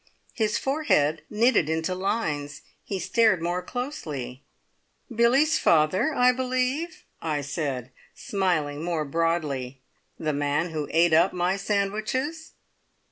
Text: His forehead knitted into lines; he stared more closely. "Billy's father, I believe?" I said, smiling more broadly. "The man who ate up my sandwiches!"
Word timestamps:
His 0.33 0.57
forehead 0.57 1.21
knitted 1.29 1.69
into 1.69 1.93
lines; 1.93 2.63
he 2.83 2.97
stared 2.97 3.39
more 3.39 3.61
closely. 3.61 4.41
"Billy's 5.13 5.59
father, 5.59 6.11
I 6.15 6.31
believe?" 6.31 7.03
I 7.21 7.41
said, 7.41 7.91
smiling 8.15 8.83
more 8.83 9.05
broadly. 9.05 9.79
"The 10.17 10.33
man 10.33 10.71
who 10.71 10.87
ate 10.91 11.13
up 11.13 11.33
my 11.33 11.55
sandwiches!" 11.55 12.53